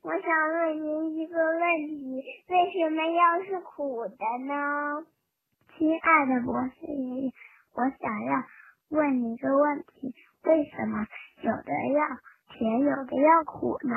[0.00, 0.22] 我想
[0.54, 4.14] 问您一个问题：为什么药是苦的
[4.46, 5.04] 呢？
[5.76, 7.32] 亲爱的博士爷爷，
[7.74, 8.44] 我想要
[8.90, 11.04] 问你一个问题：为什么
[11.42, 12.00] 有的药
[12.48, 13.96] 甜，有的药苦呢？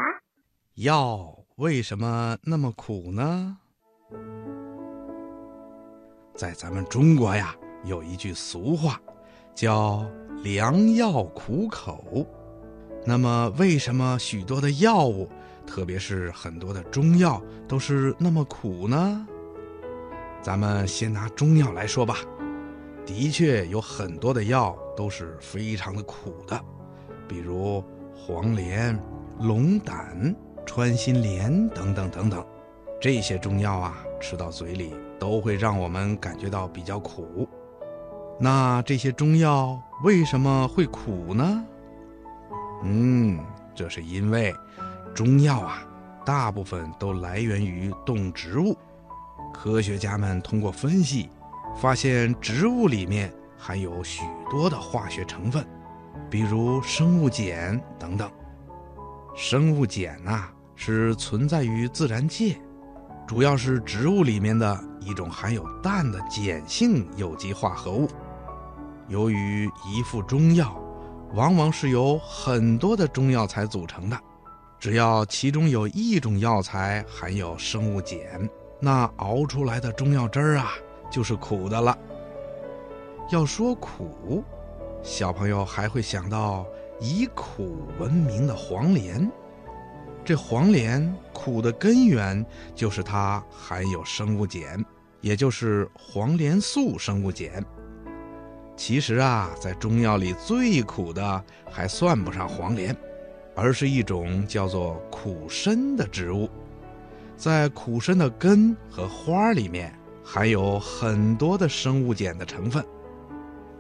[0.75, 3.57] 药为什么那么苦呢？
[6.33, 8.99] 在咱们中国呀，有一句俗话，
[9.53, 10.03] 叫
[10.43, 12.25] “良药苦口”。
[13.05, 15.27] 那么，为什么许多的药物，
[15.65, 19.27] 特别是很多的中药，都是那么苦呢？
[20.41, 22.17] 咱们先拿中药来说吧，
[23.05, 26.59] 的确有很多的药都是非常的苦的，
[27.27, 27.83] 比如
[28.15, 28.97] 黄连、
[29.39, 30.35] 龙胆。
[30.63, 32.45] 穿心莲等等等等，
[33.01, 37.49] 这些中药啊，吃到嘴里都会让我们感觉到比较苦。
[38.39, 41.65] 那这些中药为什么会苦呢？
[42.83, 43.39] 嗯，
[43.75, 44.53] 这是因为
[45.13, 45.83] 中药啊，
[46.25, 48.77] 大部分都来源于动植物。
[49.53, 51.29] 科学家们通过分析，
[51.75, 55.65] 发现植物里面含有许多的化学成分，
[56.29, 58.29] 比如生物碱等等。
[59.35, 60.49] 生物碱呐。
[60.83, 62.59] 是存在于自然界，
[63.27, 68.09] 主要是植物里面的一种含有氮的碱性有机化合物。
[69.07, 70.75] 由于一副中药
[71.35, 74.19] 往往是由很多的中药材组成的，
[74.81, 80.71] 只要其中有一种药材含有生物碱，那熬出来的中药汁儿啊
[81.11, 81.95] 就是苦的了。
[83.29, 84.43] 要说苦，
[85.03, 86.65] 小朋友还会想到
[86.99, 89.31] 以苦闻名的黄连。
[90.25, 92.43] 这黄连苦的根源
[92.73, 94.83] 就是它含有生物碱，
[95.19, 97.63] 也就是黄连素生物碱。
[98.75, 102.97] 其实啊，在中药里最苦的还算不上黄连，
[103.55, 106.49] 而是一种叫做苦参的植物。
[107.35, 112.85] 在苦参的根和花里面含有很多的生物碱的成分，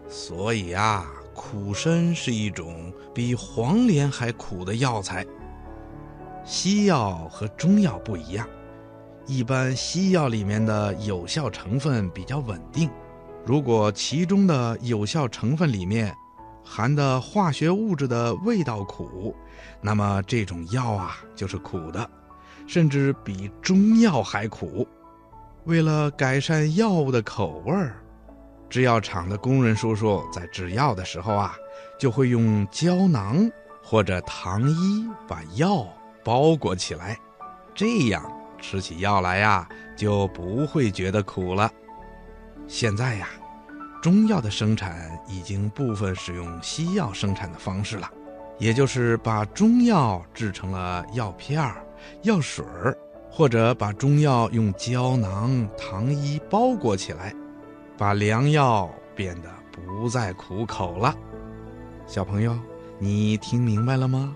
[0.07, 5.25] 所以啊，苦参是一种比黄连还苦的药材。
[6.43, 8.47] 西药和中药不一样，
[9.27, 12.89] 一般西药里面的有效成分比较稳定。
[13.45, 16.15] 如果其中的有效成分里面
[16.63, 19.35] 含的化学物质的味道苦，
[19.81, 22.09] 那么这种药啊就是苦的，
[22.67, 24.87] 甚至比中药还苦。
[25.65, 27.95] 为了改善药物的口味儿，
[28.69, 31.55] 制药厂的工人叔叔在制药的时候啊，
[31.99, 33.49] 就会用胶囊
[33.83, 35.87] 或者糖衣把药。
[36.23, 37.17] 包裹起来，
[37.73, 38.23] 这样
[38.59, 39.67] 吃起药来呀
[39.97, 41.67] 就不会觉得苦了。
[42.67, 43.27] 现在呀，
[44.01, 48.09] 中药的生产已经部分使用西药生产的方式了，
[48.57, 51.85] 也就是把中药制成了药片儿、
[52.23, 52.97] 药水儿，
[53.29, 57.31] 或者把中药用胶囊、糖衣包裹起来，
[57.95, 61.15] 把良药变得不再苦口了。
[62.07, 62.57] 小朋友，
[62.97, 64.35] 你听明白了吗？